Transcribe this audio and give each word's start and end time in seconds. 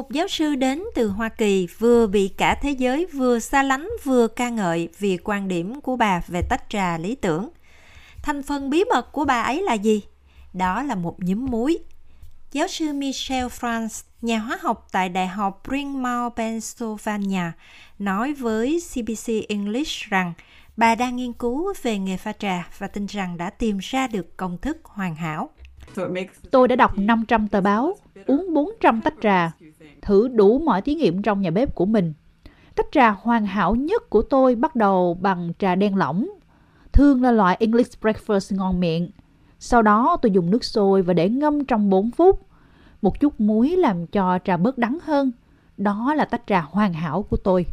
Một 0.00 0.12
giáo 0.12 0.28
sư 0.28 0.54
đến 0.54 0.82
từ 0.94 1.08
Hoa 1.08 1.28
Kỳ 1.28 1.66
vừa 1.78 2.06
bị 2.06 2.28
cả 2.28 2.54
thế 2.62 2.70
giới 2.70 3.06
vừa 3.06 3.38
xa 3.38 3.62
lánh 3.62 3.88
vừa 4.04 4.26
ca 4.26 4.48
ngợi 4.48 4.88
vì 4.98 5.18
quan 5.24 5.48
điểm 5.48 5.80
của 5.80 5.96
bà 5.96 6.22
về 6.28 6.42
tách 6.42 6.62
trà 6.68 6.98
lý 6.98 7.14
tưởng. 7.14 7.48
Thành 8.22 8.42
phần 8.42 8.70
bí 8.70 8.84
mật 8.84 9.12
của 9.12 9.24
bà 9.24 9.42
ấy 9.42 9.62
là 9.62 9.74
gì? 9.74 10.02
Đó 10.52 10.82
là 10.82 10.94
một 10.94 11.16
nhúm 11.18 11.46
muối. 11.46 11.78
Giáo 12.52 12.68
sư 12.68 12.92
Michelle 12.92 13.48
France, 13.48 14.04
nhà 14.22 14.38
hóa 14.38 14.58
học 14.62 14.88
tại 14.92 15.08
Đại 15.08 15.26
học 15.26 15.62
Bryn 15.68 16.02
Mawr, 16.02 16.30
Pennsylvania, 16.30 17.52
nói 17.98 18.32
với 18.32 18.80
CBC 18.92 19.32
English 19.48 20.10
rằng 20.10 20.32
bà 20.76 20.94
đang 20.94 21.16
nghiên 21.16 21.32
cứu 21.32 21.72
về 21.82 21.98
nghề 21.98 22.16
pha 22.16 22.32
trà 22.32 22.68
và 22.78 22.88
tin 22.88 23.06
rằng 23.06 23.36
đã 23.36 23.50
tìm 23.50 23.78
ra 23.80 24.06
được 24.06 24.36
công 24.36 24.58
thức 24.58 24.78
hoàn 24.84 25.14
hảo. 25.14 25.50
Tôi 26.50 26.68
đã 26.68 26.76
đọc 26.76 26.98
500 26.98 27.48
tờ 27.48 27.60
báo, 27.60 27.96
uống 28.26 28.54
400 28.54 29.00
tách 29.00 29.14
trà, 29.22 29.52
thử 30.02 30.28
đủ 30.28 30.58
mọi 30.58 30.82
thí 30.82 30.94
nghiệm 30.94 31.22
trong 31.22 31.40
nhà 31.40 31.50
bếp 31.50 31.74
của 31.74 31.86
mình. 31.86 32.12
Tách 32.76 32.86
trà 32.92 33.10
hoàn 33.10 33.46
hảo 33.46 33.74
nhất 33.74 34.10
của 34.10 34.22
tôi 34.22 34.54
bắt 34.54 34.76
đầu 34.76 35.18
bằng 35.20 35.52
trà 35.58 35.74
đen 35.74 35.96
lỏng, 35.96 36.28
thường 36.92 37.22
là 37.22 37.30
loại 37.30 37.56
English 37.60 38.00
breakfast 38.00 38.56
ngon 38.56 38.80
miệng. 38.80 39.10
Sau 39.58 39.82
đó 39.82 40.16
tôi 40.22 40.32
dùng 40.32 40.50
nước 40.50 40.64
sôi 40.64 41.02
và 41.02 41.14
để 41.14 41.28
ngâm 41.28 41.64
trong 41.64 41.90
4 41.90 42.10
phút. 42.10 42.46
Một 43.02 43.20
chút 43.20 43.40
muối 43.40 43.76
làm 43.76 44.06
cho 44.06 44.38
trà 44.44 44.56
bớt 44.56 44.78
đắng 44.78 44.98
hơn. 45.02 45.32
Đó 45.76 46.14
là 46.14 46.24
tách 46.24 46.42
trà 46.46 46.60
hoàn 46.60 46.92
hảo 46.92 47.22
của 47.22 47.36
tôi. 47.36 47.66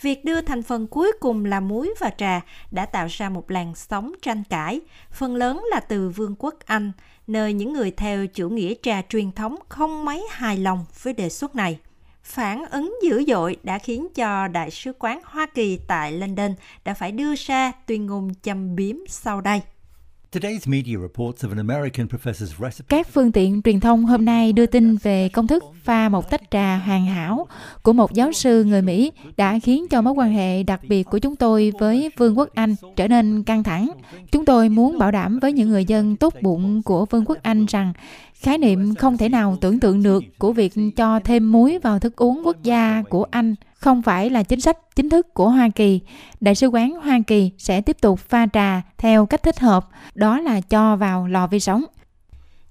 Việc 0.00 0.24
đưa 0.24 0.40
thành 0.40 0.62
phần 0.62 0.86
cuối 0.86 1.12
cùng 1.20 1.44
là 1.44 1.60
muối 1.60 1.94
và 1.98 2.10
trà 2.10 2.40
đã 2.70 2.86
tạo 2.86 3.06
ra 3.10 3.28
một 3.28 3.50
làn 3.50 3.74
sóng 3.74 4.12
tranh 4.22 4.42
cãi, 4.50 4.80
phần 5.10 5.36
lớn 5.36 5.64
là 5.70 5.80
từ 5.80 6.08
Vương 6.08 6.34
quốc 6.38 6.54
Anh, 6.66 6.92
nơi 7.26 7.52
những 7.52 7.72
người 7.72 7.90
theo 7.90 8.26
chủ 8.26 8.48
nghĩa 8.48 8.74
trà 8.82 9.02
truyền 9.08 9.32
thống 9.32 9.56
không 9.68 10.04
mấy 10.04 10.26
hài 10.30 10.56
lòng 10.56 10.84
với 11.02 11.12
đề 11.12 11.28
xuất 11.28 11.56
này. 11.56 11.78
Phản 12.22 12.64
ứng 12.70 12.94
dữ 13.02 13.24
dội 13.26 13.56
đã 13.62 13.78
khiến 13.78 14.08
cho 14.14 14.48
Đại 14.48 14.70
sứ 14.70 14.92
quán 14.98 15.20
Hoa 15.24 15.46
Kỳ 15.46 15.78
tại 15.88 16.12
London 16.12 16.54
đã 16.84 16.94
phải 16.94 17.12
đưa 17.12 17.34
ra 17.34 17.72
tuyên 17.86 18.06
ngôn 18.06 18.30
châm 18.42 18.76
biếm 18.76 18.96
sau 19.08 19.40
đây. 19.40 19.60
Các 22.88 23.08
phương 23.12 23.32
tiện 23.32 23.62
truyền 23.62 23.80
thông 23.80 24.04
hôm 24.04 24.24
nay 24.24 24.52
đưa 24.52 24.66
tin 24.66 24.96
về 24.96 25.28
công 25.28 25.46
thức 25.46 25.64
pha 25.82 26.08
một 26.08 26.30
tách 26.30 26.50
trà 26.50 26.76
hoàn 26.76 27.06
hảo 27.06 27.46
của 27.82 27.92
một 27.92 28.12
giáo 28.12 28.32
sư 28.32 28.64
người 28.64 28.82
Mỹ 28.82 29.12
đã 29.36 29.58
khiến 29.62 29.88
cho 29.88 30.02
mối 30.02 30.12
quan 30.12 30.32
hệ 30.32 30.62
đặc 30.62 30.80
biệt 30.88 31.02
của 31.02 31.18
chúng 31.18 31.36
tôi 31.36 31.72
với 31.78 32.10
Vương 32.16 32.38
quốc 32.38 32.48
Anh 32.54 32.74
trở 32.96 33.08
nên 33.08 33.42
căng 33.42 33.62
thẳng. 33.62 33.90
Chúng 34.32 34.44
tôi 34.44 34.68
muốn 34.68 34.98
bảo 34.98 35.10
đảm 35.10 35.38
với 35.38 35.52
những 35.52 35.68
người 35.68 35.84
dân 35.84 36.16
tốt 36.16 36.34
bụng 36.42 36.82
của 36.82 37.06
Vương 37.06 37.24
quốc 37.24 37.38
Anh 37.42 37.66
rằng 37.66 37.92
khái 38.34 38.58
niệm 38.58 38.94
không 38.94 39.16
thể 39.16 39.28
nào 39.28 39.58
tưởng 39.60 39.80
tượng 39.80 40.02
được 40.02 40.24
của 40.38 40.52
việc 40.52 40.72
cho 40.96 41.20
thêm 41.20 41.52
muối 41.52 41.78
vào 41.78 41.98
thức 41.98 42.16
uống 42.16 42.42
quốc 42.44 42.62
gia 42.62 43.02
của 43.10 43.26
Anh 43.30 43.54
không 43.80 44.02
phải 44.02 44.30
là 44.30 44.42
chính 44.42 44.60
sách 44.60 44.78
chính 44.96 45.08
thức 45.08 45.34
của 45.34 45.48
Hoa 45.48 45.68
Kỳ. 45.74 46.00
Đại 46.40 46.54
sứ 46.54 46.68
quán 46.68 46.90
Hoa 46.90 47.18
Kỳ 47.26 47.50
sẽ 47.58 47.80
tiếp 47.80 48.00
tục 48.00 48.20
pha 48.20 48.46
trà 48.52 48.82
theo 48.98 49.26
cách 49.26 49.42
thích 49.42 49.60
hợp, 49.60 49.88
đó 50.14 50.40
là 50.40 50.60
cho 50.60 50.96
vào 50.96 51.26
lò 51.26 51.46
vi 51.46 51.60
sóng. 51.60 51.84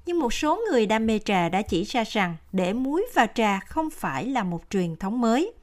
Nhưng 0.06 0.20
một 0.20 0.34
số 0.34 0.62
người 0.72 0.86
đam 0.86 1.06
mê 1.06 1.20
trà 1.26 1.50
đã 1.50 1.62
chỉ 1.62 1.84
ra 1.84 2.04
rằng 2.04 2.36
để 2.52 2.74
muối 2.74 3.06
vào 3.14 3.26
trà 3.36 3.60
không 3.60 3.90
phải 3.90 4.26
là 4.26 4.44
một 4.44 4.62
truyền 4.70 4.96
thống 4.96 5.22
mới. 5.22 5.54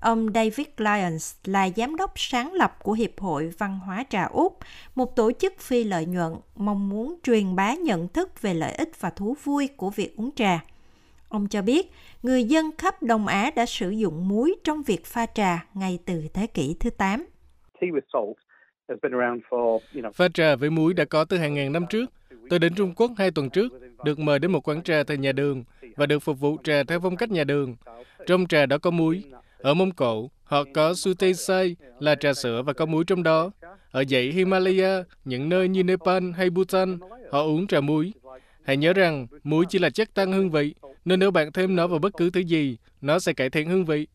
Ông 0.00 0.28
David 0.34 0.66
Lyons 0.76 1.34
là 1.44 1.68
giám 1.76 1.96
đốc 1.96 2.12
sáng 2.16 2.52
lập 2.52 2.78
của 2.82 2.92
Hiệp 2.92 3.20
hội 3.20 3.52
Văn 3.58 3.80
hóa 3.86 4.04
Trà 4.10 4.24
Úc, 4.24 4.58
một 4.94 5.16
tổ 5.16 5.32
chức 5.32 5.58
phi 5.58 5.84
lợi 5.84 6.06
nhuận 6.06 6.34
mong 6.56 6.88
muốn 6.88 7.14
truyền 7.22 7.56
bá 7.56 7.74
nhận 7.74 8.08
thức 8.08 8.42
về 8.42 8.54
lợi 8.54 8.72
ích 8.72 9.00
và 9.00 9.10
thú 9.10 9.36
vui 9.44 9.68
của 9.76 9.90
việc 9.90 10.16
uống 10.16 10.30
trà. 10.36 10.60
Ông 11.32 11.48
cho 11.48 11.62
biết, 11.62 11.90
người 12.22 12.44
dân 12.44 12.70
khắp 12.78 13.02
Đông 13.02 13.26
Á 13.26 13.50
đã 13.56 13.66
sử 13.66 13.90
dụng 13.90 14.28
muối 14.28 14.54
trong 14.64 14.82
việc 14.82 15.04
pha 15.04 15.26
trà 15.34 15.66
ngay 15.74 15.98
từ 16.04 16.22
thế 16.34 16.46
kỷ 16.46 16.76
thứ 16.80 16.90
8. 16.90 17.26
Pha 20.14 20.28
trà 20.34 20.56
với 20.56 20.70
muối 20.70 20.94
đã 20.94 21.04
có 21.04 21.24
từ 21.24 21.38
hàng 21.38 21.54
ngàn 21.54 21.72
năm 21.72 21.84
trước. 21.90 22.10
Tôi 22.50 22.58
đến 22.58 22.74
Trung 22.74 22.94
Quốc 22.96 23.10
hai 23.18 23.30
tuần 23.30 23.50
trước, 23.50 23.72
được 24.04 24.18
mời 24.18 24.38
đến 24.38 24.52
một 24.52 24.68
quán 24.68 24.82
trà 24.82 25.02
tại 25.06 25.16
nhà 25.16 25.32
đường 25.32 25.64
và 25.96 26.06
được 26.06 26.18
phục 26.18 26.40
vụ 26.40 26.56
trà 26.64 26.82
theo 26.88 27.00
phong 27.00 27.16
cách 27.16 27.30
nhà 27.30 27.44
đường. 27.44 27.76
Trong 28.26 28.46
trà 28.46 28.66
đó 28.66 28.78
có 28.78 28.90
muối. 28.90 29.24
Ở 29.58 29.74
Mông 29.74 29.90
Cổ, 29.90 30.30
họ 30.44 30.64
có 30.74 30.94
Sute 30.94 31.32
Sai 31.32 31.76
là 32.00 32.14
trà 32.14 32.34
sữa 32.34 32.62
và 32.62 32.72
có 32.72 32.86
muối 32.86 33.04
trong 33.06 33.22
đó. 33.22 33.50
Ở 33.90 34.04
dãy 34.08 34.22
Himalaya, 34.22 35.02
những 35.24 35.48
nơi 35.48 35.68
như 35.68 35.84
Nepal 35.84 36.30
hay 36.36 36.50
Bhutan, 36.50 36.98
họ 37.30 37.42
uống 37.42 37.66
trà 37.66 37.80
muối. 37.80 38.12
Hãy 38.64 38.76
nhớ 38.76 38.92
rằng 38.92 39.26
muối 39.44 39.64
chỉ 39.68 39.78
là 39.78 39.90
chất 39.90 40.14
tăng 40.14 40.32
hương 40.32 40.50
vị, 40.50 40.74
nên 41.04 41.20
nếu 41.20 41.30
bạn 41.30 41.52
thêm 41.52 41.76
nó 41.76 41.86
vào 41.86 41.98
bất 41.98 42.12
cứ 42.16 42.30
thứ 42.30 42.40
gì, 42.40 42.76
nó 43.00 43.18
sẽ 43.18 43.32
cải 43.32 43.50
thiện 43.50 43.68
hương 43.68 43.84
vị. 43.84 44.06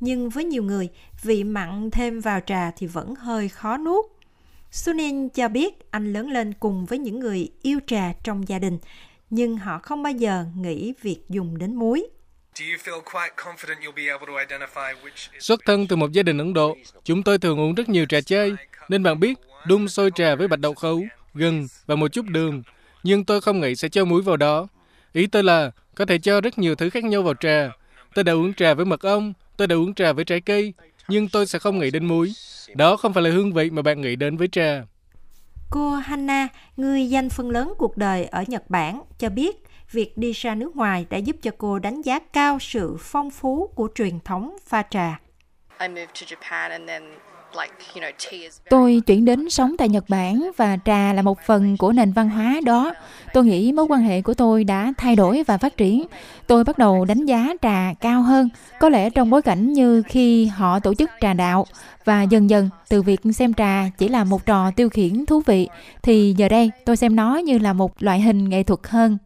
Nhưng 0.00 0.28
với 0.28 0.44
nhiều 0.44 0.62
người, 0.62 0.88
vị 1.22 1.44
mặn 1.44 1.90
thêm 1.90 2.20
vào 2.20 2.40
trà 2.46 2.70
thì 2.70 2.86
vẫn 2.86 3.14
hơi 3.14 3.48
khó 3.48 3.76
nuốt. 3.76 4.04
Sunin 4.70 5.28
cho 5.28 5.48
biết 5.48 5.90
anh 5.90 6.12
lớn 6.12 6.30
lên 6.30 6.52
cùng 6.60 6.86
với 6.86 6.98
những 6.98 7.20
người 7.20 7.48
yêu 7.62 7.80
trà 7.86 8.12
trong 8.24 8.48
gia 8.48 8.58
đình, 8.58 8.78
nhưng 9.30 9.56
họ 9.56 9.78
không 9.78 10.02
bao 10.02 10.12
giờ 10.12 10.44
nghĩ 10.56 10.94
việc 11.02 11.18
dùng 11.28 11.58
đến 11.58 11.74
muối. 11.74 12.06
Xuất 15.38 15.60
thân 15.66 15.86
từ 15.86 15.96
một 15.96 16.12
gia 16.12 16.22
đình 16.22 16.38
Ấn 16.38 16.54
Độ, 16.54 16.76
chúng 17.04 17.22
tôi 17.22 17.38
thường 17.38 17.60
uống 17.60 17.74
rất 17.74 17.88
nhiều 17.88 18.06
trà 18.06 18.20
chai, 18.20 18.52
nên 18.88 19.02
bạn 19.02 19.20
biết, 19.20 19.38
đun 19.66 19.88
sôi 19.88 20.10
trà 20.14 20.34
với 20.34 20.48
bạch 20.48 20.60
đậu 20.60 20.74
khấu, 20.74 21.02
gừng 21.34 21.66
và 21.86 21.96
một 21.96 22.08
chút 22.08 22.26
đường. 22.28 22.62
Nhưng 23.02 23.24
tôi 23.24 23.40
không 23.40 23.60
nghĩ 23.60 23.74
sẽ 23.74 23.88
cho 23.88 24.04
muối 24.04 24.22
vào 24.22 24.36
đó. 24.36 24.68
Ý 25.16 25.26
tôi 25.26 25.42
là 25.42 25.70
có 25.94 26.06
thể 26.06 26.18
cho 26.18 26.40
rất 26.40 26.58
nhiều 26.58 26.74
thứ 26.74 26.90
khác 26.90 27.04
nhau 27.04 27.22
vào 27.22 27.34
trà. 27.40 27.70
Tôi 28.14 28.24
đã 28.24 28.32
uống 28.32 28.54
trà 28.54 28.74
với 28.74 28.84
mật 28.84 29.00
ong, 29.00 29.32
tôi 29.56 29.68
đã 29.68 29.76
uống 29.76 29.94
trà 29.94 30.12
với 30.12 30.24
trái 30.24 30.40
cây, 30.40 30.72
nhưng 31.08 31.28
tôi 31.28 31.46
sẽ 31.46 31.58
không 31.58 31.78
nghĩ 31.78 31.90
đến 31.90 32.06
muối. 32.06 32.32
Đó 32.74 32.96
không 32.96 33.12
phải 33.12 33.22
là 33.22 33.30
hương 33.30 33.52
vị 33.52 33.70
mà 33.70 33.82
bạn 33.82 34.00
nghĩ 34.00 34.16
đến 34.16 34.36
với 34.36 34.48
trà. 34.48 34.82
Cô 35.70 35.90
Hanna, 35.90 36.48
người 36.76 37.08
dành 37.08 37.30
phần 37.30 37.50
lớn 37.50 37.74
cuộc 37.78 37.96
đời 37.96 38.24
ở 38.24 38.44
Nhật 38.46 38.70
Bản, 38.70 39.02
cho 39.18 39.28
biết 39.28 39.56
việc 39.92 40.18
đi 40.18 40.32
ra 40.32 40.54
nước 40.54 40.76
ngoài 40.76 41.06
đã 41.10 41.18
giúp 41.18 41.36
cho 41.42 41.50
cô 41.58 41.78
đánh 41.78 42.02
giá 42.02 42.18
cao 42.18 42.58
sự 42.60 42.96
phong 43.00 43.30
phú 43.30 43.72
của 43.74 43.88
truyền 43.94 44.20
thống 44.20 44.56
pha 44.66 44.82
trà. 44.90 45.20
Tôi 48.70 49.02
chuyển 49.06 49.24
đến 49.24 49.50
sống 49.50 49.76
tại 49.78 49.88
Nhật 49.88 50.04
Bản 50.08 50.50
và 50.56 50.78
trà 50.84 51.12
là 51.12 51.22
một 51.22 51.38
phần 51.46 51.76
của 51.76 51.92
nền 51.92 52.12
văn 52.12 52.30
hóa 52.30 52.60
đó. 52.64 52.94
Tôi 53.32 53.44
nghĩ 53.44 53.72
mối 53.72 53.86
quan 53.88 54.02
hệ 54.02 54.22
của 54.22 54.34
tôi 54.34 54.64
đã 54.64 54.92
thay 54.98 55.16
đổi 55.16 55.42
và 55.46 55.58
phát 55.58 55.76
triển. 55.76 56.06
Tôi 56.46 56.64
bắt 56.64 56.78
đầu 56.78 57.04
đánh 57.04 57.26
giá 57.26 57.48
trà 57.62 57.94
cao 58.00 58.22
hơn, 58.22 58.48
có 58.80 58.88
lẽ 58.88 59.10
trong 59.10 59.30
bối 59.30 59.42
cảnh 59.42 59.72
như 59.72 60.02
khi 60.08 60.46
họ 60.46 60.78
tổ 60.80 60.94
chức 60.94 61.10
trà 61.20 61.32
đạo 61.32 61.66
và 62.04 62.22
dần 62.22 62.50
dần 62.50 62.70
từ 62.88 63.02
việc 63.02 63.20
xem 63.34 63.54
trà 63.54 63.90
chỉ 63.98 64.08
là 64.08 64.24
một 64.24 64.46
trò 64.46 64.70
tiêu 64.70 64.88
khiển 64.88 65.26
thú 65.26 65.42
vị 65.46 65.68
thì 66.02 66.34
giờ 66.38 66.48
đây 66.48 66.70
tôi 66.84 66.96
xem 66.96 67.16
nó 67.16 67.36
như 67.36 67.58
là 67.58 67.72
một 67.72 68.02
loại 68.02 68.20
hình 68.20 68.48
nghệ 68.48 68.62
thuật 68.62 68.80
hơn. 68.88 69.18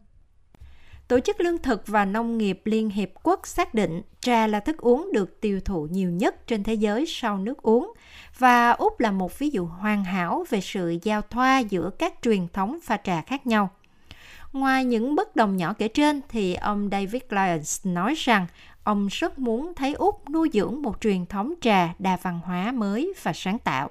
Tổ 1.11 1.19
chức 1.19 1.41
Lương 1.41 1.57
thực 1.57 1.87
và 1.87 2.05
Nông 2.05 2.37
nghiệp 2.37 2.61
Liên 2.65 2.89
Hiệp 2.89 3.09
Quốc 3.23 3.47
xác 3.47 3.73
định 3.73 4.01
trà 4.19 4.47
là 4.47 4.59
thức 4.59 4.77
uống 4.77 5.09
được 5.13 5.41
tiêu 5.41 5.59
thụ 5.65 5.87
nhiều 5.91 6.09
nhất 6.11 6.47
trên 6.47 6.63
thế 6.63 6.73
giới 6.73 7.05
sau 7.07 7.37
nước 7.37 7.61
uống 7.61 7.93
và 8.37 8.69
Úc 8.69 8.99
là 8.99 9.11
một 9.11 9.39
ví 9.39 9.49
dụ 9.49 9.65
hoàn 9.65 10.03
hảo 10.03 10.45
về 10.49 10.61
sự 10.61 10.97
giao 11.03 11.21
thoa 11.21 11.59
giữa 11.59 11.89
các 11.99 12.13
truyền 12.21 12.47
thống 12.47 12.79
pha 12.83 12.97
trà 12.97 13.21
khác 13.21 13.47
nhau. 13.47 13.69
Ngoài 14.53 14.85
những 14.85 15.15
bất 15.15 15.35
đồng 15.35 15.57
nhỏ 15.57 15.73
kể 15.73 15.87
trên 15.87 16.21
thì 16.29 16.53
ông 16.53 16.89
David 16.91 17.21
Lyons 17.29 17.85
nói 17.85 18.13
rằng 18.17 18.47
ông 18.83 19.07
rất 19.11 19.39
muốn 19.39 19.73
thấy 19.75 19.93
Úc 19.93 20.29
nuôi 20.29 20.49
dưỡng 20.53 20.81
một 20.81 21.01
truyền 21.01 21.25
thống 21.25 21.53
trà 21.61 21.93
đa 21.99 22.17
văn 22.21 22.39
hóa 22.43 22.71
mới 22.71 23.13
và 23.23 23.33
sáng 23.33 23.59
tạo. 23.59 23.89